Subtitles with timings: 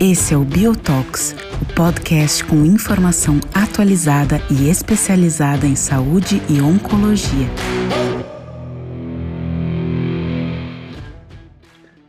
[0.00, 7.46] Esse é o Biotox, o podcast com informação atualizada e especializada em saúde e oncologia.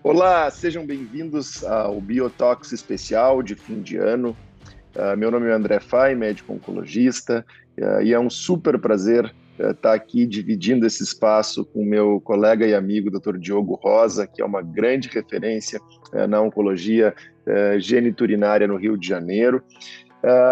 [0.01, 4.35] Olá, sejam bem-vindos ao Biotox especial de fim de ano.
[4.95, 7.45] Uh, meu nome é André Fai, médico oncologista,
[7.77, 12.73] uh, e é um super prazer estar aqui dividindo esse espaço com meu colega e
[12.73, 13.37] amigo Dr.
[13.37, 15.79] Diogo Rosa, que é uma grande referência
[16.29, 17.13] na oncologia
[17.79, 19.63] geniturinária no Rio de Janeiro.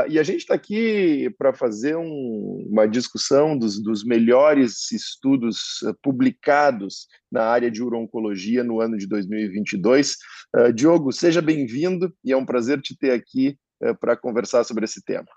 [0.10, 7.08] E a gente está aqui para fazer um, uma discussão dos, dos melhores estudos publicados
[7.32, 10.16] na área de urologia no ano de 2022.
[10.56, 13.58] Uh, Diogo, seja bem-vindo e é um prazer te ter aqui
[14.00, 15.28] para conversar sobre esse tema.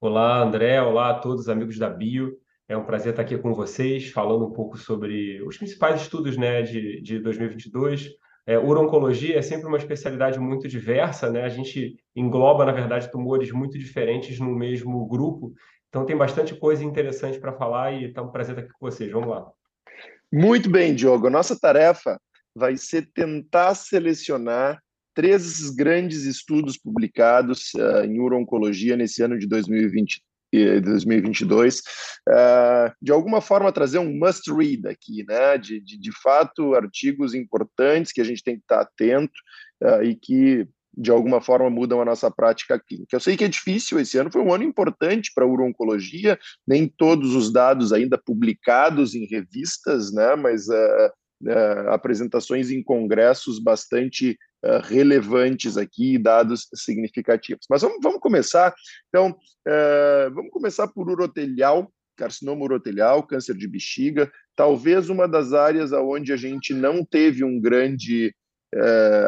[0.00, 0.80] Olá, André.
[0.80, 2.38] Olá a todos os amigos da Bio.
[2.68, 6.62] É um prazer estar aqui com vocês, falando um pouco sobre os principais estudos né,
[6.62, 8.10] de, de 2022,
[8.46, 11.44] é, urologia é sempre uma especialidade muito diversa, né?
[11.44, 15.54] A gente engloba, na verdade, tumores muito diferentes no mesmo grupo.
[15.88, 19.10] Então tem bastante coisa interessante para falar e está um prazer estar aqui com vocês.
[19.10, 19.50] Vamos lá.
[20.30, 21.26] Muito bem, Diogo.
[21.26, 22.20] A nossa tarefa
[22.54, 24.78] vai ser tentar selecionar
[25.14, 29.46] três grandes estudos publicados uh, em urologia nesse ano de
[30.80, 31.78] 2020, 2022,
[32.28, 35.58] uh, de alguma forma trazer um must read aqui, né?
[35.58, 39.32] De, de, de, fato, artigos importantes que a gente tem que estar atento
[39.82, 40.66] uh, e que
[40.96, 43.16] de alguma forma mudam a nossa prática clínica.
[43.16, 46.86] Eu sei que é difícil, esse ano foi um ano importante para a urologia, nem
[46.86, 51.12] todos os dados ainda publicados em revistas, né, mas uh,
[51.46, 57.66] uh, apresentações em congressos bastante uh, relevantes aqui, dados significativos.
[57.68, 58.74] Mas vamos, vamos começar,
[59.08, 65.92] então, uh, vamos começar por urotelial, carcinoma urotelial, câncer de bexiga, talvez uma das áreas
[65.92, 68.34] onde a gente não teve um grande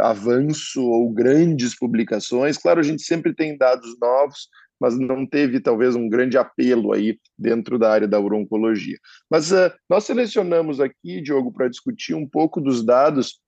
[0.02, 2.58] avanço ou grandes publicações.
[2.58, 4.48] Claro, a gente sempre tem dados novos,
[4.80, 8.98] mas não teve talvez um grande apelo aí dentro da área da urologia.
[9.30, 13.40] Mas uh, nós selecionamos aqui, Diogo, para discutir um pouco dos dados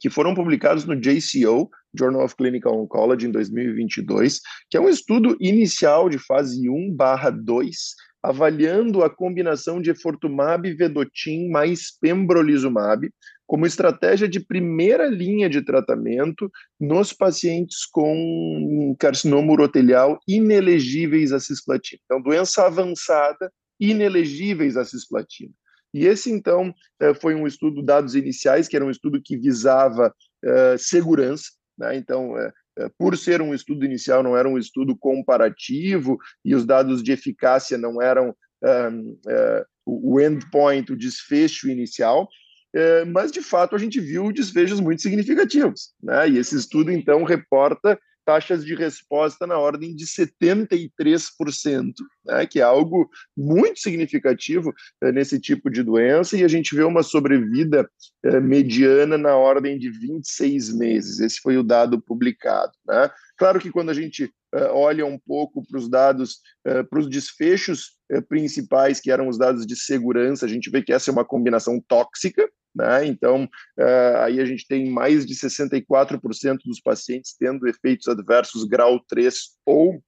[0.00, 5.36] que foram publicados no JCO, Journal of Clinical Oncology, em 2022, que é um estudo
[5.40, 13.10] inicial de fase 1/2, avaliando a combinação de efortumab vedotin mais pembrolizumab
[13.46, 22.00] como estratégia de primeira linha de tratamento nos pacientes com carcinoma urotelial inelegíveis à cisplatina.
[22.04, 23.50] Então, doença avançada,
[23.80, 25.52] inelegíveis à cisplatina.
[25.92, 30.14] E esse, então, eh, foi um estudo, dados iniciais, que era um estudo que visava
[30.44, 31.96] uh, segurança, né?
[31.96, 32.52] Então, uh,
[32.98, 37.76] por ser um estudo inicial, não era um estudo comparativo e os dados de eficácia
[37.76, 42.28] não eram uh, o endpoint, o desfecho inicial,
[42.72, 45.92] é, mas de fato a gente viu desfechos muito significativos.
[46.02, 46.30] Né?
[46.30, 51.92] E esse estudo, então, reporta taxas de resposta na ordem de 73%,
[52.24, 52.46] né?
[52.46, 54.72] que é algo muito significativo
[55.02, 57.88] é, nesse tipo de doença, e a gente vê uma sobrevida
[58.24, 61.20] é, mediana na ordem de 26 meses.
[61.20, 62.72] Esse foi o dado publicado.
[62.86, 63.10] Né?
[63.36, 67.96] Claro que quando a gente é, olha um pouco para os dados, para os desfechos
[68.28, 71.80] principais, que eram os dados de segurança, a gente vê que essa é uma combinação
[71.86, 73.06] tóxica, né?
[73.06, 79.00] Então, uh, aí a gente tem mais de 64% dos pacientes tendo efeitos adversos grau
[79.08, 79.34] 3
[79.66, 80.02] ou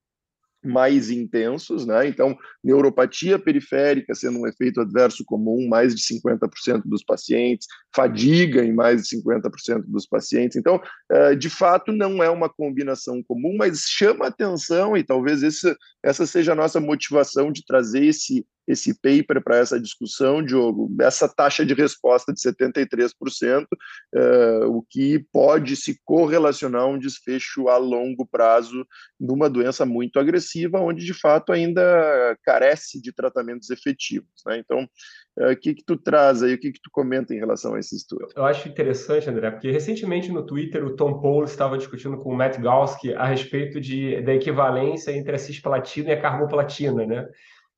[0.64, 2.06] mais intensos, né?
[2.06, 8.72] Então, neuropatia periférica sendo um efeito adverso comum, mais de 50% dos pacientes, fadiga em
[8.72, 10.56] mais de 50% dos pacientes.
[10.56, 10.80] Então,
[11.10, 16.26] eh, de fato, não é uma combinação comum, mas chama atenção e talvez esse, essa
[16.26, 21.66] seja a nossa motivação de trazer esse esse paper para essa discussão, Diogo, essa taxa
[21.66, 28.26] de resposta de 73%, uh, o que pode se correlacionar a um desfecho a longo
[28.26, 28.86] prazo
[29.18, 34.28] numa doença muito agressiva, onde de fato ainda carece de tratamentos efetivos.
[34.46, 34.58] Né?
[34.58, 34.88] Então,
[35.36, 37.80] o uh, que, que tu traz aí, o que, que tu comenta em relação a
[37.80, 38.28] esse estudo?
[38.36, 42.36] Eu acho interessante, André, porque recentemente no Twitter o Tom Paul estava discutindo com o
[42.36, 47.28] Matt Galsky a respeito de, da equivalência entre a cisplatina e a carboplatina, né?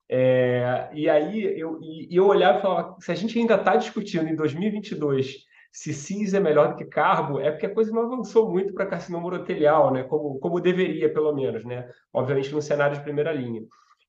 [0.09, 4.27] É, e aí eu, e, eu olhava e falava, se a gente ainda está discutindo
[4.27, 8.49] em 2022 se cis é melhor do que carbo, é porque a coisa não avançou
[8.49, 10.03] muito para carcinoma urotelial, né?
[10.03, 11.89] Como, como deveria, pelo menos, né?
[12.13, 13.61] Obviamente no cenário de primeira linha.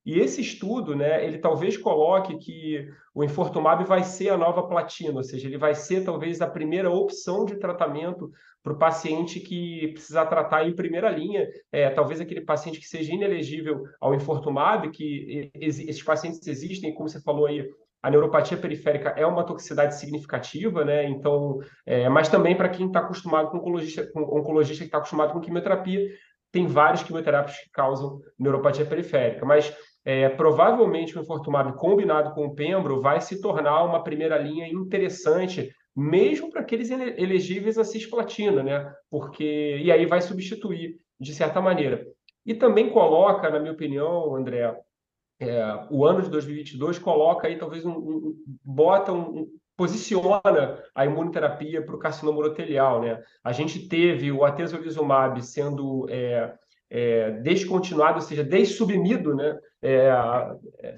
[0.07, 5.17] E esse estudo, né, ele talvez coloque que o infortumab vai ser a nova platina,
[5.17, 8.31] ou seja, ele vai ser talvez a primeira opção de tratamento
[8.63, 13.13] para o paciente que precisar tratar em primeira linha, é, talvez aquele paciente que seja
[13.13, 17.69] inelegível ao infortumab, que esses pacientes existem, como você falou aí,
[18.01, 21.09] a neuropatia periférica é uma toxicidade significativa, né?
[21.09, 25.33] Então, é, mas também para quem está acostumado com oncologista, com oncologista que está acostumado
[25.33, 26.09] com quimioterapia,
[26.53, 29.75] tem vários quimioterápicos que causam neuropatia periférica, mas
[30.07, 35.69] é, provavelmente o infortumab combinado com o pembro vai se tornar uma primeira linha interessante
[35.97, 38.95] mesmo para aqueles elegíveis a cisplatina, né?
[39.11, 42.07] Porque e aí vai substituir de certa maneira.
[42.45, 44.79] E também coloca, na minha opinião, André,
[45.41, 51.05] é, o ano de 2022 coloca aí talvez um, um bota um, um, posiciona a
[51.05, 53.21] imunoterapia para o carcinoma urotelial, né?
[53.43, 56.55] A gente teve o atezolizumab sendo é,
[56.91, 59.59] é, descontinuado, ou seja, dessubmido, né?
[59.83, 60.11] É,
[60.81, 60.97] é,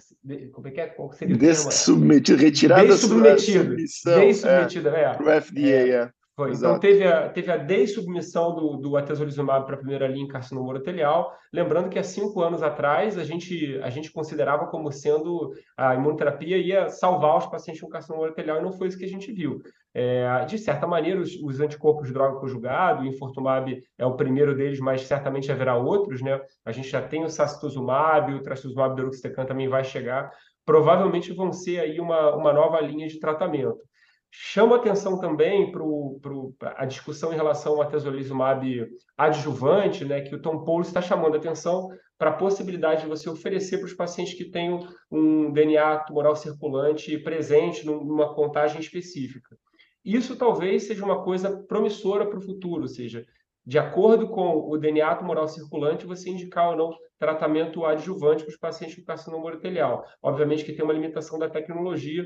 [0.53, 0.87] como é que é?
[0.87, 3.77] Qual seria o Dessubmetido, retirado Dessubmetido.
[3.77, 5.15] Dessubmetido, é.
[5.15, 6.11] Para o FDA, é.
[6.39, 6.53] Foi.
[6.53, 10.69] Então, teve a, teve a dessubmissão do, do atezolizumab para a primeira linha em carcinoma
[10.69, 11.37] urotelial.
[11.53, 16.57] Lembrando que há cinco anos atrás, a gente, a gente considerava como sendo a imunoterapia
[16.57, 19.61] ia salvar os pacientes com carcinoma urotelial e não foi isso que a gente viu.
[19.93, 24.55] É, de certa maneira, os, os anticorpos de droga conjugado, o infortumab é o primeiro
[24.55, 26.41] deles, mas certamente haverá outros, né?
[26.65, 30.31] A gente já tem o sacituzumab, o trastuzumab deruxtecan também vai chegar.
[30.65, 33.88] Provavelmente vão ser aí uma, uma nova linha de tratamento.
[34.31, 38.87] Chama atenção também para a discussão em relação ao atezolizumab
[39.17, 41.89] adjuvante, né, que o Tom Paulo está chamando atenção
[42.19, 44.81] para a possibilidade de você oferecer para os pacientes que tenham
[45.11, 49.57] um DNA tumoral circulante presente numa contagem específica.
[50.05, 53.25] Isso talvez seja uma coisa promissora para o futuro, ou seja,
[53.65, 58.59] de acordo com o DNA tumoral circulante, você indicar ou não tratamento adjuvante para os
[58.59, 60.05] pacientes com carcinoma urotelial.
[60.23, 62.25] Obviamente que tem uma limitação da tecnologia,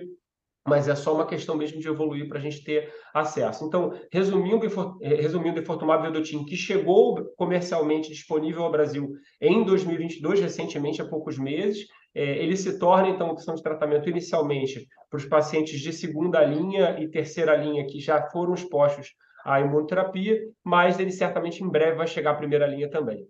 [0.66, 3.64] mas é só uma questão mesmo de evoluir para a gente ter acesso.
[3.64, 4.66] Então, resumindo,
[5.02, 11.04] eh, resumindo, o Infortumab vedotin, que chegou comercialmente disponível ao Brasil em 2022, recentemente, há
[11.04, 15.92] poucos meses, é, ele se torna, então, opção de tratamento inicialmente para os pacientes de
[15.92, 19.14] segunda linha e terceira linha que já foram expostos
[19.44, 23.26] à imunoterapia, mas ele certamente em breve vai chegar à primeira linha também.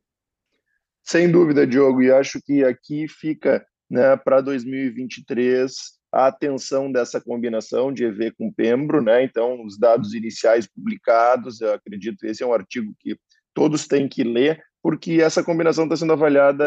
[1.02, 5.72] Sem dúvida, Diogo, e acho que aqui fica né, para 2023
[6.12, 9.24] a atenção dessa combinação de EV com Pembro, né?
[9.24, 13.16] Então, os dados iniciais publicados, eu acredito, esse é um artigo que
[13.54, 16.64] todos têm que ler, porque essa combinação está sendo avaliada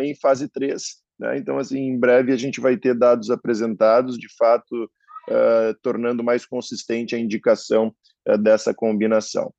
[0.00, 0.82] em fase 3,
[1.18, 1.38] né?
[1.38, 6.44] Então, assim, em breve a gente vai ter dados apresentados, de fato, uh, tornando mais
[6.44, 7.94] consistente a indicação
[8.40, 9.52] dessa combinação.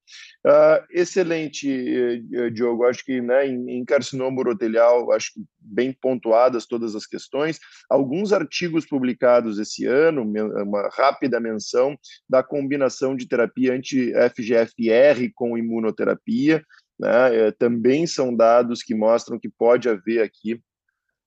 [0.46, 2.86] Uh, excelente, uh, Diogo.
[2.86, 7.60] Acho que né, em, em carcinoma urotelial, acho que bem pontuadas todas as questões.
[7.90, 11.98] Alguns artigos publicados esse ano, uma rápida menção
[12.30, 16.64] da combinação de terapia anti-FGFR com imunoterapia.
[16.98, 20.62] Né, também são dados que mostram que pode haver aqui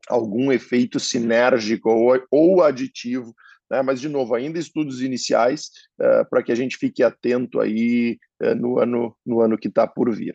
[0.09, 3.35] algum efeito sinérgico ou, ou aditivo
[3.71, 3.83] né?
[3.83, 5.71] mas, de novo, ainda estudos iniciais
[6.01, 9.87] uh, para que a gente fique atento aí uh, no, ano, no ano que está
[9.87, 10.35] por vir.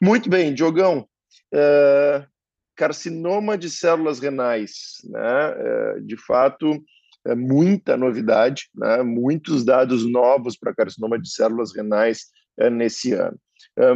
[0.00, 1.08] Muito bem, Diogão.
[1.54, 2.26] Uh,
[2.74, 6.00] carcinoma de células renais, né?
[6.02, 6.84] de fato,
[7.26, 9.02] é muita novidade, né?
[9.02, 12.26] muitos dados novos para carcinoma de células renais
[12.72, 13.38] nesse ano.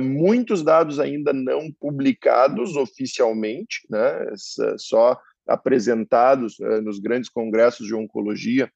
[0.00, 4.32] muitos dados ainda não publicados oficialmente, né?
[4.78, 8.70] só apresentados uh, nos grandes congressos de oncologia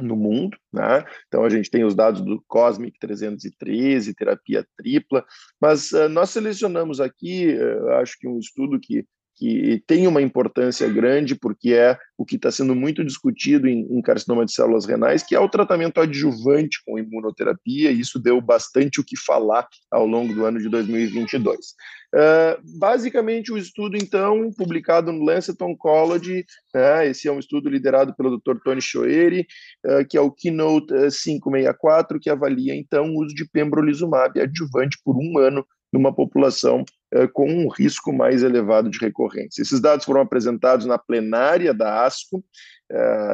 [0.00, 1.04] no mundo, né?
[1.28, 5.24] Então a gente tem os dados do Cosmic 313, terapia tripla,
[5.60, 9.06] mas uh, nós selecionamos aqui, uh, acho que um estudo que
[9.36, 14.00] que tem uma importância grande, porque é o que está sendo muito discutido em, em,
[14.00, 19.00] carcinoma de células renais, que é o tratamento adjuvante com imunoterapia, e isso deu bastante
[19.00, 21.74] o que falar ao longo do ano de 2022.
[22.14, 28.14] Uh, basicamente, o estudo, então, publicado no Lancet Oncology, uh, esse é um estudo liderado
[28.14, 28.56] pelo Dr.
[28.64, 29.44] Tony Choeri,
[29.84, 35.16] uh, que é o Keynote 564, que avalia, então, o uso de pembrolizumab adjuvante por
[35.16, 39.62] um ano numa população eh, com um risco mais elevado de recorrência.
[39.62, 42.44] Esses dados foram apresentados na plenária da ASCO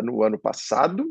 [0.04, 1.06] no ano passado,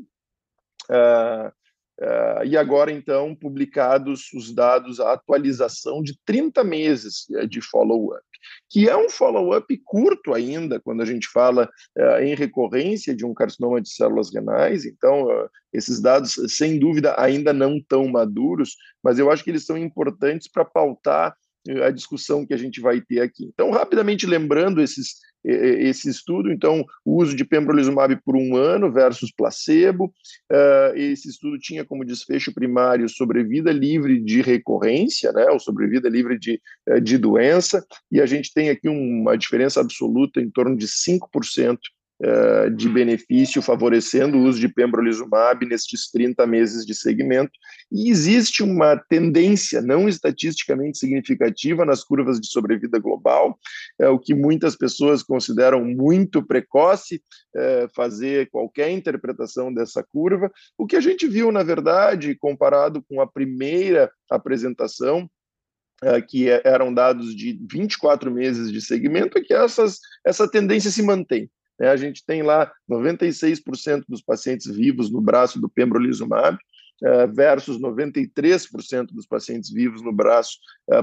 [2.01, 8.23] eh, e agora, então, publicados os dados, a atualização de 30 meses de follow-up,
[8.69, 11.69] que é um follow-up curto ainda, quando a gente fala
[12.21, 14.85] em recorrência de um carcinoma de células renais.
[14.85, 15.27] Então,
[15.73, 20.47] esses dados, sem dúvida, ainda não estão maduros, mas eu acho que eles são importantes
[20.47, 21.35] para pautar
[21.83, 23.49] a discussão que a gente vai ter aqui.
[23.53, 29.31] Então, rapidamente lembrando esses, esse estudo, então, o uso de pembrolizumab por um ano versus
[29.31, 30.05] placebo,
[30.51, 36.37] uh, esse estudo tinha como desfecho primário sobrevida livre de recorrência, né, ou sobrevida livre
[36.37, 36.61] de,
[37.01, 41.77] de doença, e a gente tem aqui uma diferença absoluta em torno de 5%
[42.21, 47.51] uh, de benefício, favorecendo o uso de pembrolizumab nestes 30 meses de segmento.
[47.91, 53.57] E existe uma tendência não estatisticamente significativa nas curvas de sobrevida global,
[53.99, 57.21] é o que muitas pessoas consideram muito precoce
[57.55, 60.51] é, fazer qualquer interpretação dessa curva.
[60.77, 65.29] O que a gente viu, na verdade, comparado com a primeira apresentação,
[66.29, 71.49] que eram dados de 24 meses de segmento, é que essas, essa tendência se mantém.
[71.79, 71.89] Né?
[71.89, 76.57] A gente tem lá 96% dos pacientes vivos no braço do pembrolizumab,
[77.01, 80.57] é, versus 93% dos pacientes vivos no braço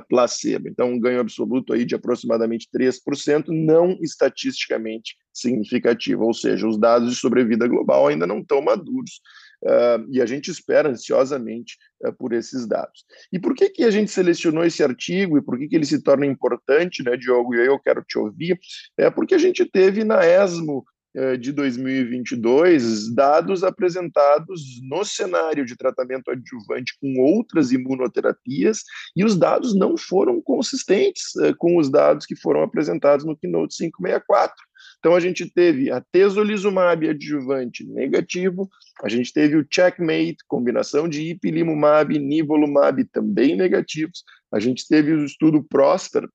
[0.08, 0.68] placebo.
[0.68, 7.10] Então, um ganho absoluto aí de aproximadamente 3%, não estatisticamente significativo, ou seja, os dados
[7.10, 9.22] de sobrevida global ainda não estão maduros
[9.62, 13.04] Uh, e a gente espera ansiosamente uh, por esses dados.
[13.32, 16.02] E por que, que a gente selecionou esse artigo e por que, que ele se
[16.02, 17.54] torna importante, né, Diogo?
[17.54, 18.58] E eu quero te ouvir.
[18.98, 20.84] É porque a gente teve na ESMO
[21.16, 28.82] uh, de 2022 dados apresentados no cenário de tratamento adjuvante com outras imunoterapias
[29.16, 34.65] e os dados não foram consistentes com os dados que foram apresentados no Keynote 564.
[34.98, 38.68] Então a gente teve a tesolizumab adjuvante negativo,
[39.02, 45.12] a gente teve o checkmate, combinação de ipilimumab e nivolumab também negativos, a gente teve
[45.12, 46.28] o estudo Prosper,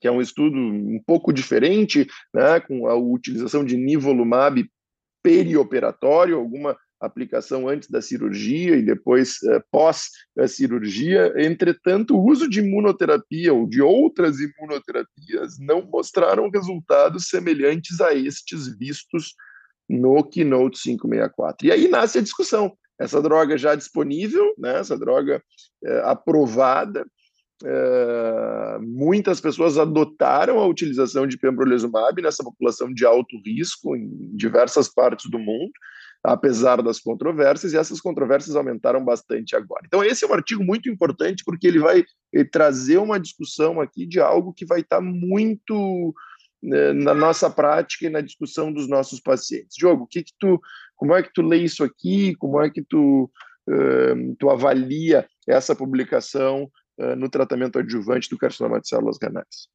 [0.00, 4.68] que é um estudo um pouco diferente, né, com a utilização de nivolumab
[5.22, 11.32] perioperatório, alguma aplicação antes da cirurgia e depois eh, pós-cirurgia.
[11.36, 18.76] Entretanto, o uso de imunoterapia ou de outras imunoterapias não mostraram resultados semelhantes a estes
[18.78, 19.34] vistos
[19.88, 21.66] no Keynote 564.
[21.66, 22.76] E aí nasce a discussão.
[22.98, 25.42] Essa droga já disponível, né, essa droga
[25.84, 27.06] eh, aprovada,
[28.82, 35.30] muitas pessoas adotaram a utilização de pembrolizumab nessa população de alto risco em diversas partes
[35.30, 35.72] do mundo
[36.26, 39.82] apesar das controvérsias, e essas controvérsias aumentaram bastante agora.
[39.86, 42.04] Então, esse é um artigo muito importante, porque ele vai
[42.50, 46.12] trazer uma discussão aqui de algo que vai estar muito
[46.60, 49.76] né, na nossa prática e na discussão dos nossos pacientes.
[49.76, 50.60] Diogo, que, que tu,
[50.96, 52.34] como é que tu lê isso aqui?
[52.36, 53.30] Como é que tu,
[53.68, 56.68] uh, tu avalia essa publicação
[56.98, 59.68] uh, no tratamento adjuvante do carcinoma de células renais?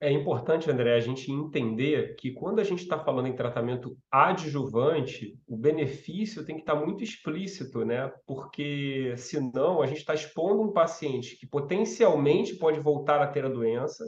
[0.00, 5.36] É importante, André, a gente entender que quando a gente está falando em tratamento adjuvante,
[5.44, 8.08] o benefício tem que estar tá muito explícito, né?
[8.24, 13.48] Porque senão a gente está expondo um paciente que potencialmente pode voltar a ter a
[13.48, 14.04] doença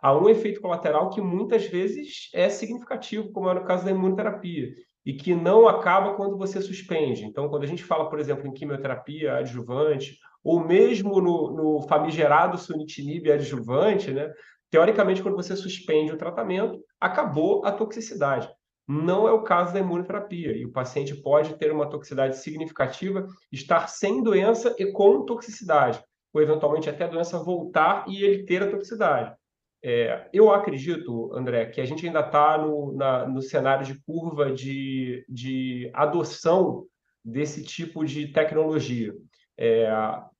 [0.00, 4.68] a um efeito colateral que muitas vezes é significativo, como é no caso da imunoterapia,
[5.04, 7.24] e que não acaba quando você suspende.
[7.24, 12.56] Então, quando a gente fala, por exemplo, em quimioterapia adjuvante, ou mesmo no, no famigerado
[12.56, 14.32] sunitinib adjuvante, né?
[14.70, 18.48] Teoricamente, quando você suspende o tratamento, acabou a toxicidade.
[18.88, 23.88] Não é o caso da imunoterapia, e o paciente pode ter uma toxicidade significativa, estar
[23.88, 28.70] sem doença e com toxicidade, ou eventualmente até a doença voltar e ele ter a
[28.70, 29.34] toxicidade.
[29.82, 32.96] É, eu acredito, André, que a gente ainda está no,
[33.32, 36.86] no cenário de curva de, de adoção
[37.24, 39.12] desse tipo de tecnologia.
[39.56, 39.88] É,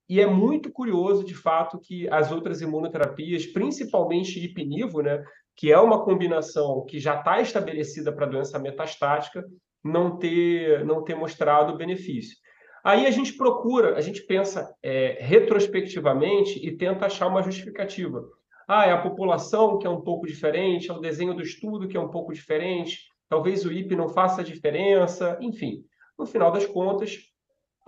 [0.08, 5.25] e é muito curioso, de fato, que as outras imunoterapias, principalmente ipinivo, né,
[5.56, 9.44] que é uma combinação que já está estabelecida para doença metastática,
[9.82, 12.36] não ter, não ter mostrado benefício.
[12.84, 18.22] Aí a gente procura, a gente pensa é, retrospectivamente e tenta achar uma justificativa.
[18.68, 21.96] Ah, é a população que é um pouco diferente, é o desenho do estudo que
[21.96, 25.84] é um pouco diferente, talvez o IP não faça diferença, enfim.
[26.16, 27.18] No final das contas,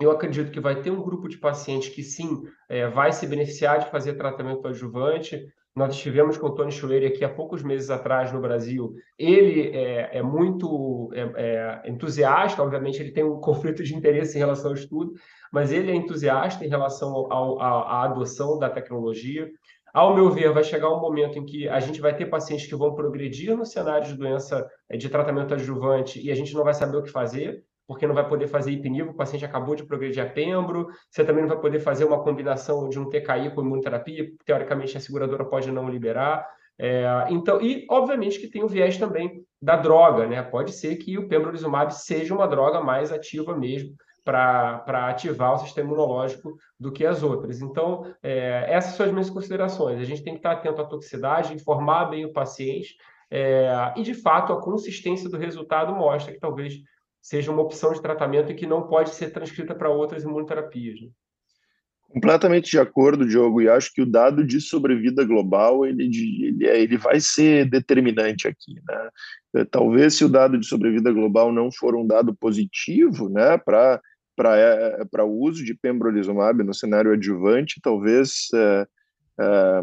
[0.01, 3.79] eu acredito que vai ter um grupo de pacientes que sim é, vai se beneficiar
[3.79, 5.45] de fazer tratamento adjuvante.
[5.75, 8.93] Nós estivemos com o Tony Schuller aqui há poucos meses atrás no Brasil.
[9.17, 14.39] Ele é, é muito é, é entusiasta, obviamente ele tem um conflito de interesse em
[14.39, 15.13] relação ao estudo,
[15.51, 19.51] mas ele é entusiasta em relação à adoção da tecnologia.
[19.93, 22.75] Ao meu ver, vai chegar um momento em que a gente vai ter pacientes que
[22.75, 26.73] vão progredir no cenário de doença é, de tratamento adjuvante e a gente não vai
[26.73, 30.23] saber o que fazer porque não vai poder fazer ipinivo, o paciente acabou de progredir
[30.23, 34.29] a pembro, você também não vai poder fazer uma combinação de um TKI com imunoterapia,
[34.45, 36.47] teoricamente a seguradora pode não liberar.
[36.77, 40.43] É, então, e obviamente que tem o viés também da droga, né?
[40.43, 45.87] Pode ser que o pembrolizumab seja uma droga mais ativa mesmo para ativar o sistema
[45.87, 47.59] imunológico do que as outras.
[47.59, 49.99] Então, é, essas são as minhas considerações.
[49.99, 52.95] A gente tem que estar atento à toxicidade, informar bem o paciente,
[53.31, 56.75] é, e de fato a consistência do resultado mostra que talvez
[57.29, 60.99] seja uma opção de tratamento e que não pode ser transcrita para outras imunoterapias.
[60.99, 61.09] Né?
[62.09, 66.81] Completamente de acordo, Diogo, e acho que o dado de sobrevida global ele, ele, é,
[66.81, 68.73] ele vai ser determinante aqui.
[68.83, 69.09] Né?
[69.57, 74.01] É, talvez se o dado de sobrevida global não for um dado positivo né, para
[75.11, 78.87] para o uso de pembrolizumab no cenário adjuvante, talvez é,
[79.37, 79.81] é,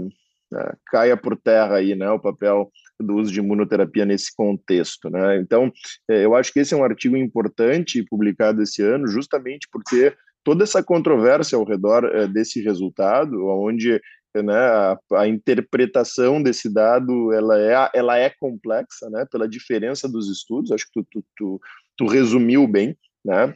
[0.54, 5.38] é, caia por terra aí, né, o papel do uso de imunoterapia nesse contexto, né?
[5.38, 5.72] Então,
[6.08, 10.64] é, eu acho que esse é um artigo importante publicado esse ano, justamente porque toda
[10.64, 14.00] essa controvérsia ao redor é, desse resultado, onde
[14.42, 20.30] né, a, a, interpretação desse dado ela é, ela é complexa, né, pela diferença dos
[20.30, 20.70] estudos.
[20.70, 21.60] Acho que tu, tu, tu,
[21.96, 23.54] tu resumiu bem, né?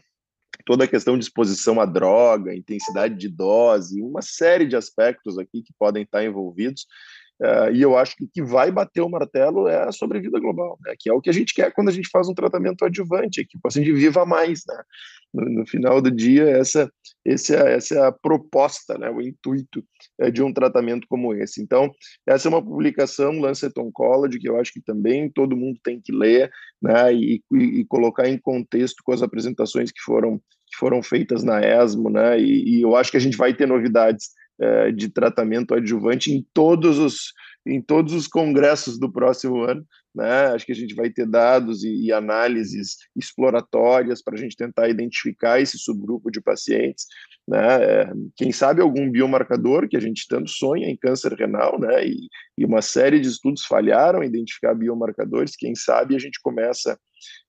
[0.67, 5.63] Toda a questão de exposição à droga, intensidade de dose, uma série de aspectos aqui
[5.63, 6.87] que podem estar envolvidos.
[7.41, 10.79] Uh, e eu acho que o que vai bater o martelo é a sobrevida global,
[10.85, 10.95] né?
[10.99, 13.57] que é o que a gente quer quando a gente faz um tratamento adjuvante, que
[13.57, 14.61] o paciente viva mais.
[14.69, 14.83] Né?
[15.33, 16.93] No, no, final do dia, essa,
[17.25, 19.09] esse é, essa é a proposta, né?
[19.09, 19.83] o intuito
[20.21, 21.63] é, de um tratamento como esse.
[21.63, 21.91] Então,
[22.27, 26.13] essa é uma publicação, Lancet Oncology, que eu acho que também todo mundo tem que
[26.13, 26.51] ler
[26.83, 27.15] né?
[27.15, 31.63] e, e, e colocar em contexto com as apresentações que foram, que foram feitas na
[31.63, 32.39] ESMO, né?
[32.39, 36.47] e, e eu acho que a gente vai ter novidades é, de tratamento adjuvante em
[36.53, 37.33] todos os
[37.67, 39.87] em todos os congressos do próximo ano.
[40.15, 40.47] Né?
[40.47, 44.89] Acho que a gente vai ter dados e, e análises exploratórias para a gente tentar
[44.89, 47.07] identificar esse subgrupo de pacientes.
[47.47, 47.85] Né?
[47.85, 52.07] É, quem sabe algum biomarcador que a gente tanto sonha em câncer renal, né?
[52.07, 55.55] E, e uma série de estudos falharam em identificar biomarcadores.
[55.57, 56.99] Quem sabe a gente começa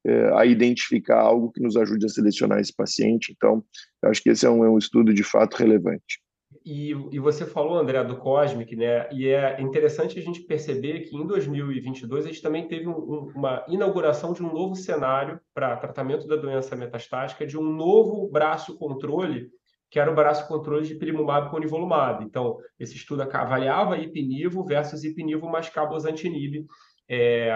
[0.05, 3.33] é, a identificar algo que nos ajude a selecionar esse paciente.
[3.35, 3.63] Então,
[4.03, 6.19] acho que esse é um, é um estudo de fato relevante.
[6.63, 9.09] E, e, você falou, André, do Cosmic, né?
[9.11, 13.31] E é interessante a gente perceber que em 2022 a gente também teve um, um,
[13.35, 18.77] uma inauguração de um novo cenário para tratamento da doença metastática, de um novo braço
[18.77, 19.49] controle,
[19.89, 22.23] que era o braço controle de pilimumab com nivolumab.
[22.23, 26.67] Então, esse estudo avaliava ipinivo versus ipinivo mais cabozantinib.
[27.09, 27.51] É,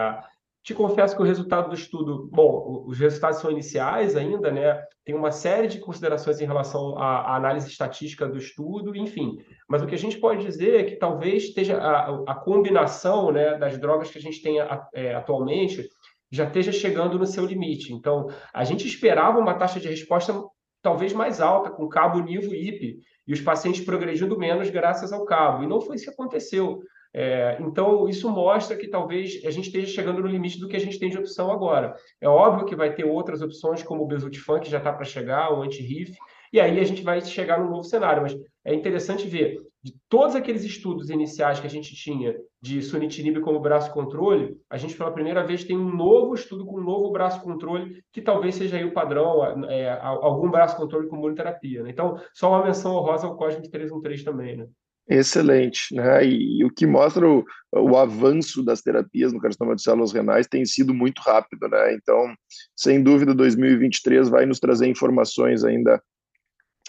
[0.65, 4.83] te confesso que o resultado do estudo, bom, os resultados são iniciais ainda, né?
[5.05, 9.37] Tem uma série de considerações em relação à, análise estatística do estudo, enfim.
[9.69, 13.59] Mas o que a gente pode dizer é que talvez esteja a, a combinação né,
[13.59, 15.87] das drogas que a gente tem a, é, atualmente
[16.31, 17.93] já esteja chegando no seu limite.
[17.93, 20.33] Então, a gente esperava uma taxa de resposta
[20.81, 22.97] talvez mais alta, com cabo, nivo IP,
[23.27, 25.63] e os pacientes progredindo menos graças ao cabo.
[25.63, 26.79] E não foi isso que aconteceu.
[27.17, 30.79] É, então, isso mostra que talvez a gente esteja chegando no limite do que a
[30.79, 31.95] gente tem de opção agora.
[32.19, 35.53] É óbvio que vai ter outras opções, como o Besultifan, que já está para chegar,
[35.53, 36.13] o anti-RIF,
[36.51, 38.21] e aí a gente vai chegar num novo cenário.
[38.21, 43.39] Mas é interessante ver, de todos aqueles estudos iniciais que a gente tinha de sunitinib
[43.39, 47.13] como braço controle, a gente pela primeira vez tem um novo estudo com um novo
[47.13, 51.81] braço controle, que talvez seja aí o padrão, é, algum braço controle com monoterapia.
[51.81, 51.91] Né?
[51.91, 54.67] Então, só uma menção honrosa ao Cosmic 313 também, né?
[55.07, 56.25] Excelente, né?
[56.25, 60.47] E, e, o que mostra o, o, avanço das terapias no carcinoma de células renais
[60.47, 61.93] tem sido muito rápido, né?
[61.93, 62.33] Então,
[62.75, 66.01] sem dúvida, 2023 vai nos trazer informações ainda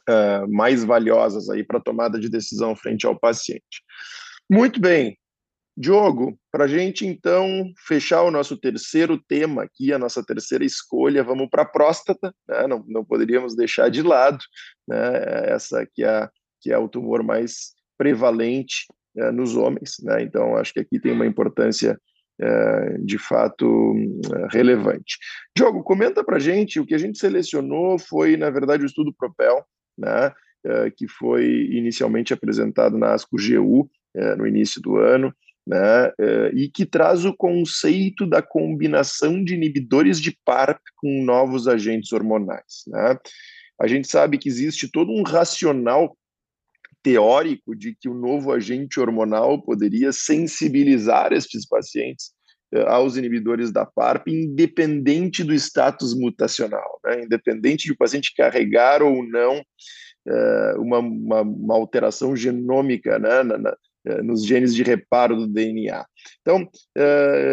[0.09, 3.83] uh, mais valiosas aí para tomada de decisão frente ao paciente.
[4.51, 5.19] Muito bem,
[5.77, 11.23] Diogo, para a gente então fechar o nosso terceiro tema aqui, a nossa terceira escolha,
[11.23, 12.67] vamos para a próstata, né?
[12.67, 14.43] não, não poderíamos deixar de lado,
[14.89, 15.51] né?
[15.53, 16.31] Essa que é,
[16.63, 19.97] que é o tumor mais prevalente é, nos homens.
[20.03, 20.23] Né?
[20.23, 21.99] Então, acho que aqui tem uma importância
[22.41, 23.95] é, de fato
[24.53, 25.17] relevante.
[25.57, 29.65] Diogo, comenta para gente o que a gente selecionou foi, na verdade, o estudo Propel,
[29.97, 30.33] né?
[30.97, 33.89] Que foi inicialmente apresentado na ASCO-GU
[34.37, 35.33] no início do ano,
[35.65, 36.13] né?
[36.53, 42.83] E que traz o conceito da combinação de inibidores de PARP com novos agentes hormonais.
[42.89, 43.17] Né?
[43.81, 46.17] A gente sabe que existe todo um racional
[47.07, 52.33] teórico de que o novo agente hormonal poderia sensibilizar estes pacientes
[52.75, 57.23] eh, aos inibidores da PARP, independente do status mutacional, né?
[57.23, 59.63] independente de o paciente carregar ou não
[60.27, 63.45] eh, uma, uma, uma, alteração genômica né?
[63.45, 66.05] na, na, eh, nos genes de reparo do DNA.
[66.41, 66.69] Então,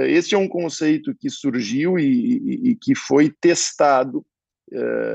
[0.07, 4.25] esse é um conceito que surgiu e, e, e que foi testado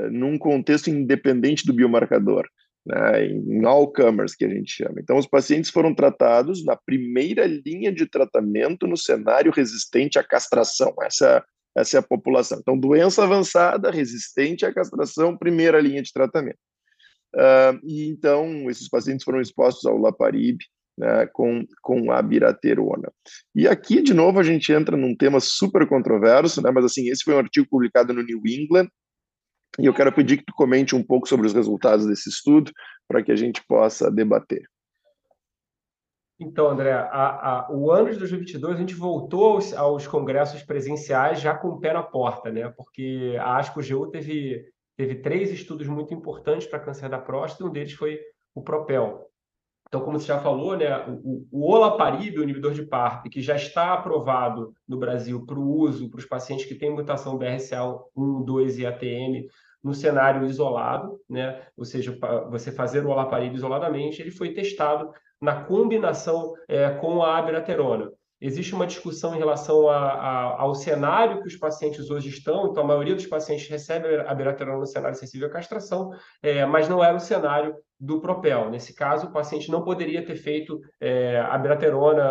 [0.09, 2.47] num contexto independente do biomarcador
[2.85, 4.99] né, em all comers, que a gente chama.
[4.99, 10.93] Então, os pacientes foram tratados na primeira linha de tratamento no cenário resistente à castração.
[11.01, 11.43] Essa,
[11.75, 12.59] essa é a população.
[12.59, 16.59] Então, doença avançada, resistente à castração, primeira linha de tratamento.
[17.35, 20.57] Uh, e então, esses pacientes foram expostos ao Laparib,
[20.97, 23.11] né, com, com a biraterona.
[23.55, 27.23] E aqui, de novo, a gente entra num tema super controverso, né, mas assim, esse
[27.23, 28.89] foi um artigo publicado no New England,
[29.79, 32.71] E eu quero pedir que tu comente um pouco sobre os resultados desse estudo,
[33.07, 34.63] para que a gente possa debater.
[36.39, 41.41] Então, André, a, a, o ano de 2022 a gente voltou aos, aos, congressos presenciais
[41.41, 42.69] já com o pé na porta, né?
[42.69, 44.65] Porque a ASCO-GU teve,
[44.95, 48.19] teve três estudos muito importantes para câncer da próstata, um deles foi
[48.55, 49.29] o Propel.
[49.89, 53.55] Então, como você já falou, né, o, o olaparib, o inibidor de PARP, que já
[53.55, 58.79] está aprovado no Brasil para o uso para os pacientes que têm mutação BRCA1, 2
[58.79, 59.49] e ATM
[59.83, 61.61] no cenário isolado, né?
[61.77, 62.17] ou seja,
[62.49, 65.11] você fazer o olaparib isoladamente, ele foi testado
[65.41, 68.11] na combinação é, com a abiraterona.
[68.41, 72.83] Existe uma discussão em relação a, a, ao cenário que os pacientes hoje estão, então
[72.83, 76.11] a maioria dos pacientes recebe a abiraterona no cenário sensível à castração,
[76.41, 78.69] é, mas não era o cenário do Propel.
[78.69, 82.23] Nesse caso, o paciente não poderia ter feito é, a abiraterona,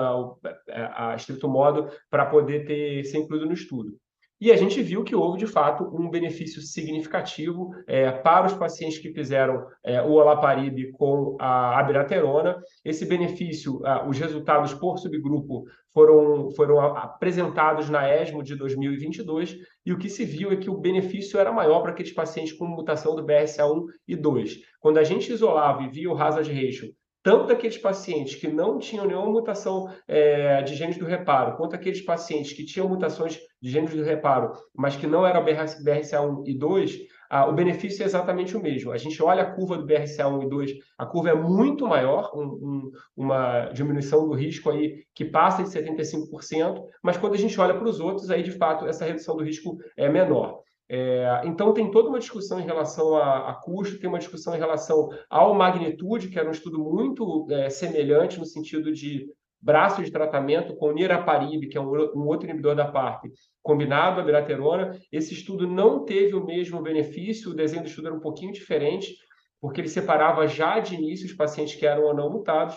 [0.70, 3.98] a, a estrito modo, para poder ter, ser incluído no estudo.
[4.40, 8.98] E a gente viu que houve, de fato, um benefício significativo é, para os pacientes
[8.98, 12.56] que fizeram é, o olaparib com a abiraterona.
[12.84, 19.98] Esse benefício, os resultados por subgrupo foram, foram apresentados na ESMO de 2022 e o
[19.98, 23.24] que se viu é que o benefício era maior para aqueles pacientes com mutação do
[23.24, 24.58] BRCA1 e 2.
[24.78, 29.06] Quando a gente isolava e via o hazard ratio tanto aqueles pacientes que não tinham
[29.06, 33.94] nenhuma mutação é, de genes do reparo, quanto aqueles pacientes que tinham mutações de genes
[33.94, 36.98] do reparo, mas que não eram BRCA1 e 2,
[37.30, 38.90] ah, o benefício é exatamente o mesmo.
[38.90, 42.42] A gente olha a curva do BRCA1 e 2, a curva é muito maior, um,
[42.44, 47.74] um, uma diminuição do risco aí que passa de 75%, mas quando a gente olha
[47.74, 50.62] para os outros, aí de fato essa redução do risco é menor.
[50.90, 54.58] É, então, tem toda uma discussão em relação a, a, custo, tem uma discussão em
[54.58, 59.26] relação ao magnitude, que era um estudo muito é, semelhante no sentido de
[59.60, 63.24] braço de tratamento com niraparib, que é um, um outro inibidor da PARP,
[63.62, 64.98] combinado a biraterona.
[65.12, 69.14] Esse estudo não teve o mesmo benefício, o desenho do estudo era um pouquinho diferente,
[69.60, 72.76] porque ele separava já de início os pacientes que eram ou não mutados,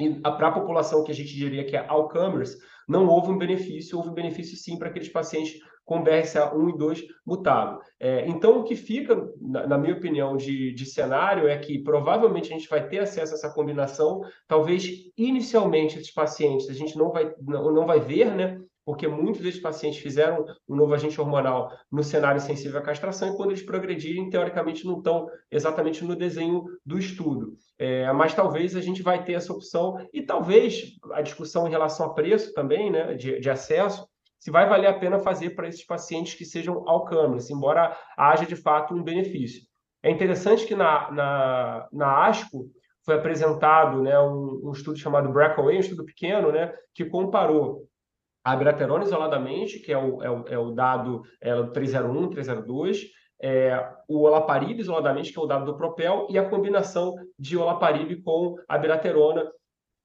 [0.00, 2.56] e para a população que a gente diria que é all-comers,
[2.88, 7.04] não houve um benefício, houve um benefício sim para aqueles pacientes com BRCA1 e 2
[7.24, 7.80] mutado.
[7.98, 12.52] É, então, o que fica, na, na, minha opinião, de, de cenário é que provavelmente
[12.52, 14.84] a gente vai ter acesso a essa combinação, talvez
[15.16, 18.60] inicialmente esses pacientes a gente não vai, não, não vai ver, né?
[18.84, 23.36] Porque muitos desses pacientes fizeram um novo agente hormonal no cenário sensível à castração e
[23.36, 27.56] quando eles progredirem, teoricamente não estão exatamente no desenho do estudo.
[27.78, 32.06] É, mas talvez a gente vai ter essa opção e talvez a discussão em relação
[32.06, 34.06] a preço também, né, de, de acesso,
[34.38, 38.56] se vai valer a pena fazer para esses pacientes que sejam alcanos, embora haja de
[38.56, 39.62] fato um benefício.
[40.02, 42.70] É interessante que na, na, na ASCO
[43.04, 47.88] foi apresentado né, um, um estudo chamado Breakaway, um estudo pequeno, né, que comparou
[48.44, 53.06] a abiraterona isoladamente, que é o, é o, é o dado é o 301, 302,
[53.42, 58.22] é, o olaparib isoladamente, que é o dado do Propel, e a combinação de olaparib
[58.22, 59.50] com abiraterona,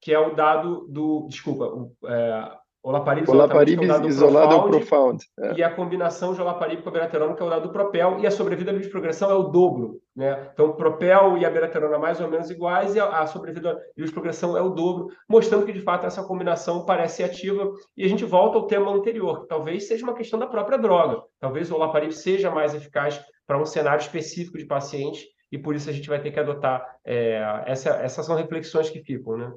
[0.02, 2.52] que é o dado do, desculpa, o, é,
[2.84, 5.24] Olaparib, Olaparib é isolado é o Profound.
[5.39, 5.54] É.
[5.54, 8.26] E a combinação de Olaparib com a beraterona, que é o dado do Propel, e
[8.26, 10.02] a sobrevida livre de progressão é o dobro.
[10.15, 10.50] Né?
[10.52, 14.08] Então, o Propel e a beraterona mais ou menos iguais, e a, a sobrevida livre
[14.08, 17.72] de progressão é o dobro, mostrando que, de fato, essa combinação parece ativa.
[17.96, 21.22] E a gente volta ao tema anterior, que talvez seja uma questão da própria droga.
[21.39, 25.88] Talvez o Olaparib seja mais eficaz para um cenário específico de paciente, e por isso
[25.88, 26.84] a gente vai ter que adotar.
[27.06, 29.52] É, essa, essas são reflexões que ficam, né?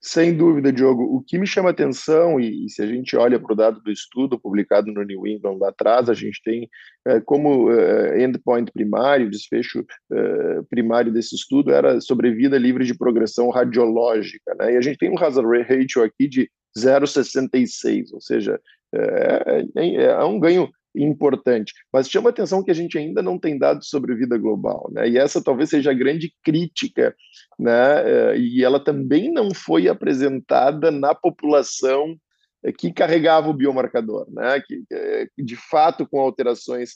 [0.00, 1.02] Sem dúvida, Diogo.
[1.02, 3.90] O que me chama atenção, e, e se a gente olha para o dado do
[3.90, 6.68] estudo publicado no New England lá atrás, a gente tem
[7.06, 13.50] é, como é, endpoint primário, desfecho é, primário desse estudo era sobrevida livre de progressão
[13.50, 14.54] radiológica.
[14.58, 14.74] Né?
[14.74, 18.60] E a gente tem um hazard ratio aqui de 0,66, ou seja,
[18.94, 21.72] é, é, é um ganho importante.
[21.92, 25.08] Mas chama atenção que a gente ainda não tem dados sobre vida global, né?
[25.08, 27.14] E essa talvez seja a grande crítica,
[27.58, 28.32] né?
[28.32, 32.16] Eh, e ela também não foi apresentada na população
[32.64, 34.60] eh, que carregava o biomarcador, né?
[34.60, 34.82] Que,
[35.42, 36.92] de fato com alterações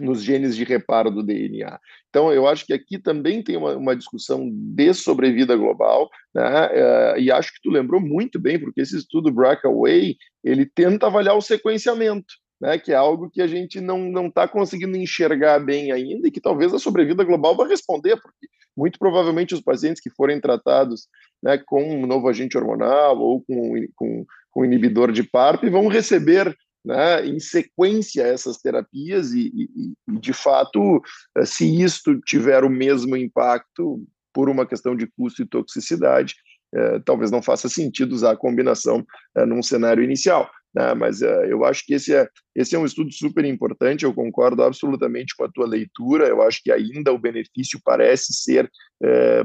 [0.00, 1.78] nos genes de reparo do DNA.
[2.08, 6.68] Então, eu acho que aqui também tem uma, uma discussão de sobrevida global, né?
[6.72, 11.36] É, e acho que tu lembrou muito bem, porque esse estudo Breakaway, ele tenta avaliar
[11.36, 12.78] o sequenciamento, né?
[12.78, 16.74] que é algo que a gente não está conseguindo enxergar bem ainda e que talvez
[16.74, 21.08] a sobrevida global vai responder, porque muito provavelmente os pacientes que forem tratados
[21.42, 26.56] né, com um novo agente hormonal ou com, com, com inibidor de PARP vão receber
[26.84, 31.02] né, em sequência essas terapias e, e, de fato,
[31.36, 36.34] eh, se isto tiver o mesmo impacto por uma questão de custo e toxicidade,
[36.74, 39.04] eh, talvez não faça sentido usar a combinação
[39.36, 40.50] eh, num cenário inicial.
[40.74, 40.94] né?
[40.94, 45.34] mas eu acho que esse é, esse é um estudo super importante, eu concordo absolutamente
[45.36, 48.70] com a tua leitura, eu acho que ainda o benefício parece ser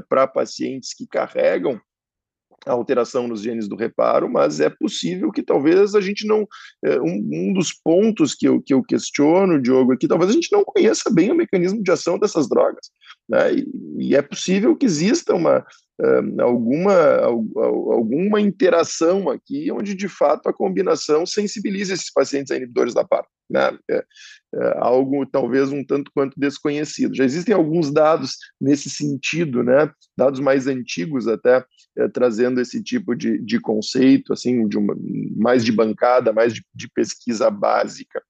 [0.08, 1.80] para pacientes que carregam
[2.66, 6.46] a alteração nos genes do reparo, mas é possível que talvez a gente não.
[6.84, 10.34] É, um, um, dos pontos que eu, que eu questiono, Diogo, é que talvez a
[10.34, 12.90] gente não conheça bem o mecanismo de ação dessas drogas.
[13.28, 13.54] Né?
[13.54, 13.66] E,
[13.98, 15.64] e é possível que exista uma,
[16.40, 23.04] alguma, alguma interação aqui onde de fato a combinação sensibiliza esses pacientes a inibidores da
[23.04, 23.26] PAR.
[23.48, 23.78] Né?
[23.88, 24.04] É,
[24.56, 27.14] é algo talvez um tanto quanto desconhecido.
[27.14, 29.90] Já existem alguns dados nesse sentido, né?
[30.18, 31.64] dados mais antigos até,
[31.96, 34.96] é, trazendo esse tipo de, de conceito, assim, de uma,
[35.36, 38.20] mais de bancada, mais de, de pesquisa básica.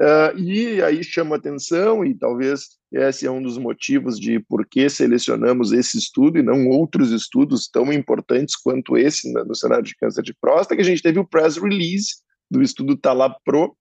[0.00, 4.88] Uh, e aí chama atenção, e talvez esse é um dos motivos de por que
[4.88, 10.22] selecionamos esse estudo e não outros estudos tão importantes quanto esse no cenário de câncer
[10.22, 12.14] de próstata, que a gente teve o press release
[12.50, 13.76] do estudo TALAPRO,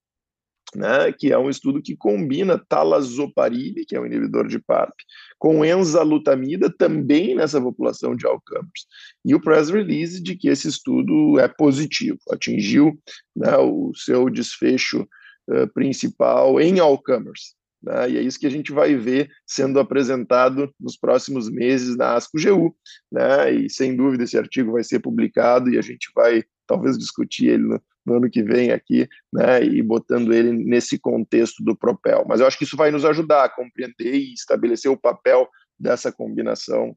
[0.75, 4.93] né, que é um estudo que combina talazoparib, que é um inibidor de PARP,
[5.37, 8.85] com enzalutamida, também nessa população de Alzheimer's.
[9.25, 12.99] E o press release de que esse estudo é positivo, atingiu
[13.35, 15.07] né, o seu desfecho
[15.49, 17.55] uh, principal em Alzheimer's.
[17.81, 18.11] Né?
[18.11, 22.75] E é isso que a gente vai ver sendo apresentado nos próximos meses na ASCO-GU.
[23.11, 23.53] Né?
[23.53, 27.63] E sem dúvida esse artigo vai ser publicado e a gente vai talvez discutir ele
[27.63, 29.63] no, no ano que vem aqui, né?
[29.63, 32.25] E botando ele nesse contexto do Propel.
[32.27, 35.47] Mas eu acho que isso vai nos ajudar a compreender e estabelecer o papel
[35.79, 36.95] dessa combinação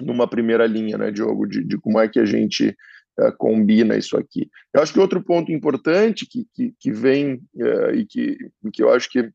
[0.00, 2.76] numa primeira linha, né, Diogo, de, de como é que a gente
[3.20, 4.50] uh, combina isso aqui.
[4.74, 8.36] Eu acho que outro ponto importante que, que, que vem uh, e que,
[8.72, 9.30] que eu acho que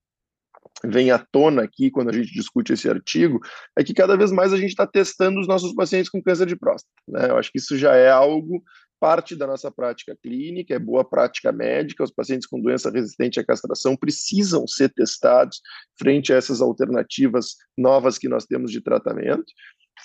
[0.83, 3.39] vem à tona aqui quando a gente discute esse artigo
[3.77, 6.55] é que cada vez mais a gente está testando os nossos pacientes com câncer de
[6.55, 6.91] próstata.
[7.07, 7.29] Né?
[7.29, 8.63] Eu acho que isso já é algo
[8.99, 12.03] parte da nossa prática clínica, é boa prática médica.
[12.03, 15.59] Os pacientes com doença resistente à castração precisam ser testados
[15.97, 19.51] frente a essas alternativas novas que nós temos de tratamento.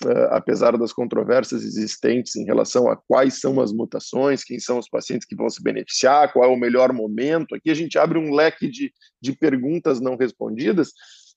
[0.05, 4.89] Uh, apesar das controvérsias existentes em relação a quais são as mutações, quem são os
[4.89, 7.55] pacientes que vão se beneficiar, qual é o melhor momento.
[7.55, 10.89] Aqui a gente abre um leque de, de perguntas não respondidas,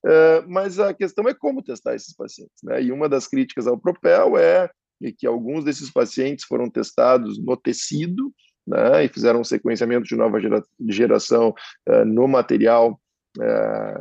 [0.06, 2.58] uh, mas a questão é como testar esses pacientes.
[2.62, 2.84] Né?
[2.84, 4.70] E uma das críticas ao Propel é
[5.18, 8.34] que alguns desses pacientes foram testados no tecido,
[8.68, 11.56] né, e fizeram um sequenciamento de nova gera, geração
[11.88, 13.00] uh, no material,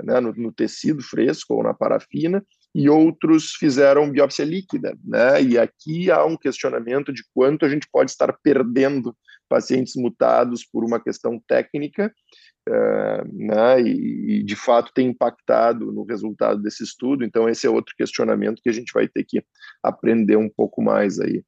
[0.03, 2.45] né, no, no tecido fresco ou na parafina,
[2.79, 5.43] e outros fizeram biópsia líquida, né?
[5.43, 9.17] E aqui há um questionamento de quanto a gente pode estar perdendo
[9.49, 12.15] pacientes mutados por uma questão técnica,
[12.69, 13.83] uh, né?
[13.83, 17.25] E, e, de fato tem impactado no resultado desse estudo.
[17.25, 19.43] Então esse é outro questionamento que a gente vai ter que
[19.83, 21.43] aprender um pouco mais aí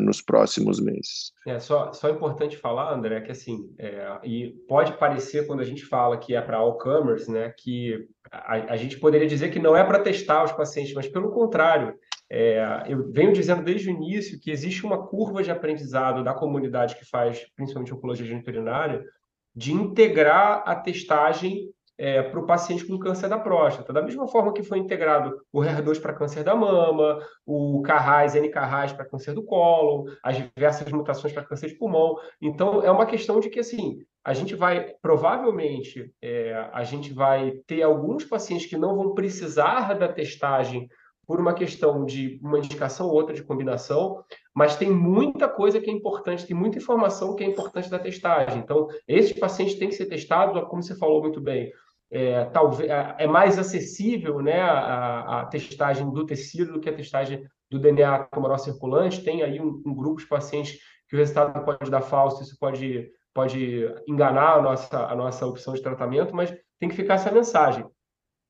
[0.00, 1.32] nos próximos meses.
[1.46, 5.84] É só, só importante falar, André, que assim, é, e pode parecer quando a gente
[5.84, 9.76] fala que é para all comers, né, que a, a, gente poderia dizer que não
[9.76, 11.94] é para testar os pacientes, mas pelo contrário,
[12.30, 16.96] é, eu venho dizendo desde o início que existe uma curva de aprendizado da comunidade
[16.96, 19.04] que faz, principalmente oncologia genitorinária,
[19.54, 23.92] de integrar a testagem é, para o paciente com câncer da próstata.
[23.92, 28.92] Da mesma forma que foi integrado o HER2 para câncer da mama, o CARRAS, NCARRAS
[28.92, 32.16] para câncer do colo, as diversas mutações para câncer de pulmão.
[32.40, 37.52] Então, é uma questão de que, assim, a gente vai, provavelmente, é, a gente vai
[37.66, 40.88] ter alguns pacientes que não vão precisar da testagem
[41.26, 44.22] por uma questão de uma indicação ou outra de combinação,
[44.54, 48.58] mas tem muita coisa que é importante, tem muita informação que é importante da testagem.
[48.58, 51.72] Então, esses pacientes têm que ser testados, como você falou muito bem,
[52.10, 56.94] é, talvez é, é mais acessível né, a, a, testagem do tecido do que a
[56.94, 59.24] testagem do DNA tumoral circulante.
[59.24, 63.10] Tem aí um, um grupo de pacientes que o resultado pode dar falso, isso pode,
[63.32, 67.84] pode enganar a nossa, a nossa opção de tratamento, mas tem que ficar essa mensagem.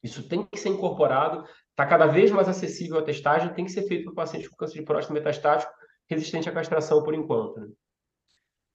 [0.03, 3.83] Isso tem que ser incorporado, está cada vez mais acessível a testagem, tem que ser
[3.83, 5.73] feito para o paciente com câncer de próstata metastático
[6.09, 7.61] resistente à castração por enquanto.
[7.61, 7.69] Né?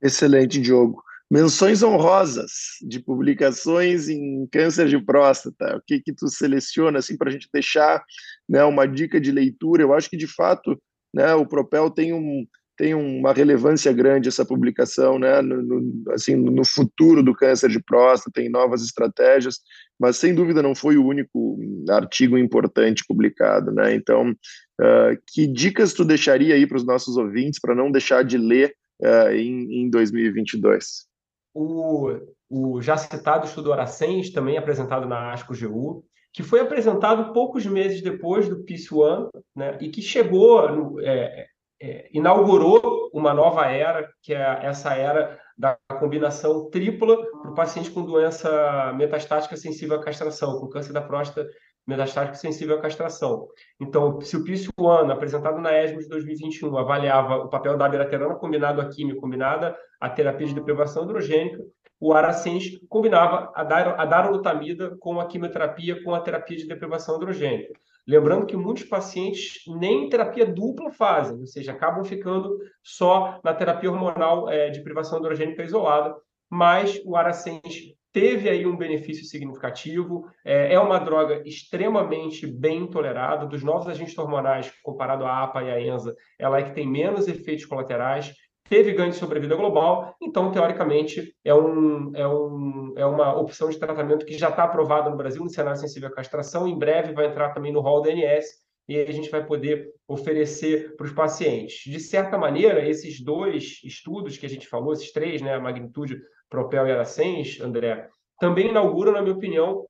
[0.01, 1.01] Excelente, Diogo.
[1.31, 5.77] Menções honrosas de publicações em câncer de próstata.
[5.77, 8.03] O que que tu seleciona assim para a gente deixar,
[8.47, 9.83] né, uma dica de leitura?
[9.83, 10.81] Eu acho que de fato,
[11.13, 12.45] né, o Propel tem um
[12.79, 17.83] tem uma relevância grande essa publicação, né, no, no, assim, no futuro do câncer de
[17.83, 19.59] próstata, tem novas estratégias,
[19.99, 23.93] mas sem dúvida não foi o único artigo importante publicado, né?
[23.93, 28.37] Então, uh, que dicas tu deixaria aí para os nossos ouvintes para não deixar de
[28.37, 31.09] ler uh, em, em 2022?
[31.53, 32.17] o,
[32.49, 38.47] o já citado estudo Horacens, também apresentado na ASCO-GU, que foi apresentado poucos meses depois
[38.47, 41.47] do PIS One, né, e que chegou, é,
[41.81, 47.91] é, inaugurou uma nova era, que é essa era da combinação tripla para o paciente
[47.91, 51.49] com doença metastática sensível à castração, com câncer da próstata
[51.87, 53.47] metastático sensível à castração.
[53.79, 58.79] Então, se o PIS-1, apresentado na ESMO de 2021, avaliava o papel da abiraterona combinado
[58.79, 61.63] à quimio, combinada à terapia de deprivação hidrogênica,
[61.99, 67.73] o Aracens combinava a, a darolutamida com a quimioterapia com a terapia de deprivação hidrogênica.
[68.09, 73.91] Lembrando que muitos pacientes nem terapia dupla fazem, ou seja, acabam ficando só na terapia
[73.91, 76.15] hormonal é, de privação hidrogênica isolada,
[76.49, 83.45] mas o Aracens teve aí um benefício significativo, é, é, uma droga extremamente bem tolerada,
[83.45, 87.27] dos novos agentes hormonais, comparado à APA e à ENZA, ela é que tem menos
[87.27, 88.33] efeitos colaterais,
[88.69, 93.79] teve ganho de sobrevida global, então, teoricamente, é, um, é, um, é uma opção de
[93.79, 97.25] tratamento que já está aprovada no Brasil, no cenário sensível à castração, em breve vai
[97.25, 98.47] entrar também no rol DNS,
[98.87, 101.83] e a gente vai poder oferecer para os pacientes.
[101.91, 106.19] De certa maneira, esses dois estudos que a gente falou, esses três, né, a magnitude
[106.49, 108.07] Propel e Aracens, André,
[108.39, 109.85] também inauguram, na minha opinião,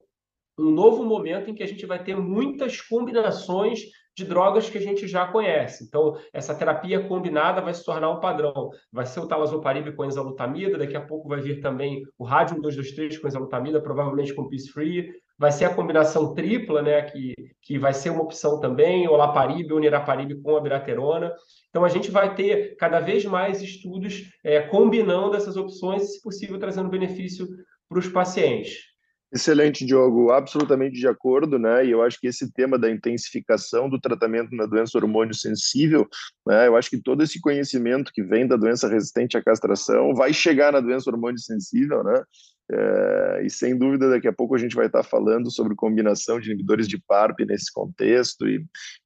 [0.58, 3.84] um novo momento em que a gente vai ter muitas combinações
[4.20, 5.86] de drogas que a gente já conhece.
[5.86, 8.70] Então, essa terapia combinada vai se tornar um padrão.
[8.92, 13.18] Vai ser o talazoparib com enzalutamida, daqui a pouco vai vir também o radium 223
[13.18, 15.10] com enzalutamida, provavelmente com peace-free.
[15.38, 19.80] Vai ser a combinação tripla, né, que, que vai ser uma opção também, olaparib ou
[19.80, 21.34] niraparib com abiraterona.
[21.70, 26.60] Então, a gente vai ter cada vez mais estudos é, combinando essas opções, se possível,
[26.60, 27.48] trazendo benefício
[27.88, 28.89] para os pacientes.
[29.32, 31.86] Excelente, Diogo, absolutamente de acordo, né?
[31.86, 36.08] E eu acho que esse tema da intensificação do tratamento na doença hormônio sensível,
[36.48, 36.68] né?
[36.68, 40.72] Eu acho que todo esse conhecimento que vem da doença resistente à castração vai chegar
[40.72, 42.24] na doença hormônio sensível, né?
[42.72, 46.50] É, e sem dúvida, daqui a pouco a gente vai estar falando sobre combinação de
[46.52, 48.64] inibidores de PARP nesse contexto, e,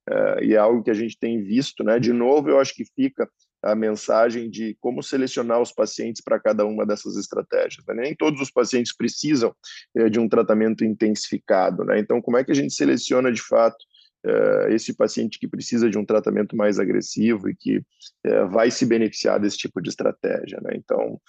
[0.10, 2.00] é, e é algo que a gente tem visto, né?
[2.00, 3.28] De novo, eu acho que fica
[3.64, 7.86] a mensagem de como selecionar os pacientes para cada uma dessas estratégias.
[7.88, 7.94] Né?
[7.96, 9.56] Nem todos os pacientes precisam
[9.96, 11.84] é, de um tratamento intensificado.
[11.86, 12.00] Né?
[12.00, 13.78] Então, como é que a gente seleciona de fato
[14.26, 17.82] é, esse paciente que precisa de um tratamento mais agressivo e que
[18.26, 20.60] é, vai se beneficiar desse tipo de estratégia?
[20.62, 20.72] Né?
[20.76, 21.20] Então,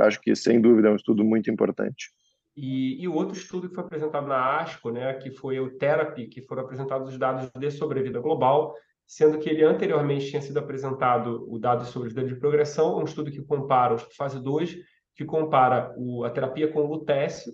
[0.00, 2.10] acho que sem dúvida é um estudo muito importante.
[2.56, 6.28] E, e, o outro estudo que foi apresentado na ASCO, né, que foi o Therapy,
[6.28, 11.46] que foram apresentados os dados de sobrevida global, sendo que ele anteriormente tinha sido apresentado
[11.48, 14.76] o dado sobre vida de progressão, um estudo que compara, fase 2,
[15.14, 17.52] que compara o, a terapia com o lutécio,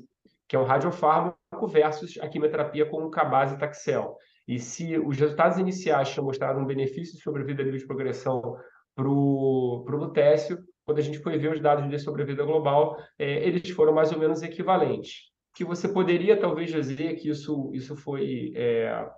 [0.49, 1.37] que é um radiofármaco,
[1.69, 4.17] versus a quimioterapia com o cabaz e taxel.
[4.49, 8.57] E se os resultados iniciais tinham mostrado um benefício de sobrevida livre de progressão
[8.95, 13.71] para o lutécio, quando a gente foi ver os dados de sobrevida global, é, eles
[13.71, 15.31] foram mais ou menos equivalentes.
[15.55, 19.09] Que você poderia talvez dizer que isso, isso foi é,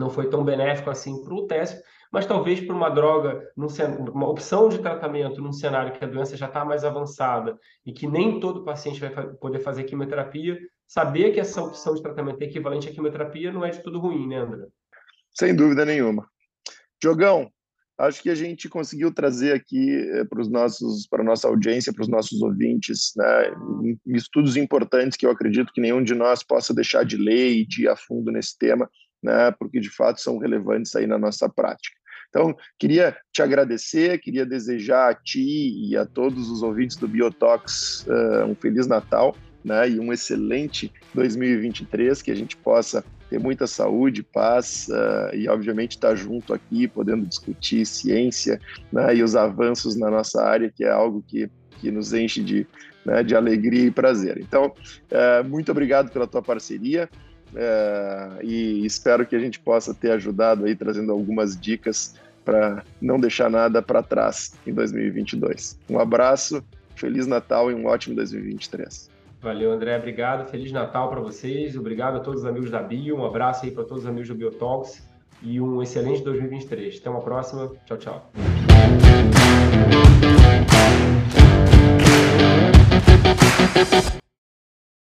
[0.00, 4.68] não foi tão benéfico assim para o teste, mas talvez para uma droga, uma opção
[4.68, 8.64] de tratamento num cenário que a doença já está mais avançada e que nem todo
[8.64, 10.58] paciente vai poder fazer quimioterapia,
[10.88, 14.26] saber que essa opção de tratamento é equivalente à quimioterapia não é de tudo ruim,
[14.26, 14.66] né, André?
[15.32, 16.28] Sem dúvida nenhuma.
[17.00, 17.48] Jogão,
[17.96, 22.02] acho que a gente conseguiu trazer aqui eh, para os nossos, para nossa audiência, para
[22.02, 23.52] os nossos ouvintes, né,
[24.06, 27.84] estudos importantes que eu acredito que nenhum de nós possa deixar de ler e de
[27.84, 28.90] ir a fundo nesse tema
[29.22, 32.00] né, porque de fato são relevantes aí na nossa prática.
[32.30, 38.06] Então, queria te agradecer, queria desejar a ti e a todos os ouvintes do Biotox
[38.06, 43.66] uh, um Feliz Natal né, e um excelente 2023, que a gente possa ter muita
[43.66, 48.60] saúde, paz uh, e, obviamente, estar junto aqui, podendo discutir ciência
[48.92, 52.66] né, e os avanços na nossa área, que é algo que, que nos enche de,
[53.04, 54.38] né, de alegria e prazer.
[54.38, 57.08] Então, uh, muito obrigado pela tua parceria.
[57.54, 63.18] É, e espero que a gente possa ter ajudado aí, trazendo algumas dicas para não
[63.18, 65.78] deixar nada para trás em 2022.
[65.88, 66.62] Um abraço,
[66.94, 69.10] Feliz Natal e um ótimo 2023.
[69.40, 69.96] Valeu, André.
[69.96, 70.48] Obrigado.
[70.50, 71.76] Feliz Natal para vocês.
[71.76, 73.16] Obrigado a todos os amigos da Bio.
[73.16, 75.02] Um abraço aí para todos os amigos do Biotalks
[75.42, 76.98] e um excelente 2023.
[76.98, 77.72] Até uma próxima.
[77.86, 78.30] Tchau, tchau.